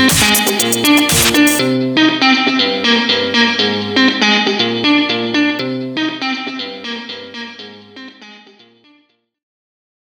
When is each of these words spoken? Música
Música 0.00 2.19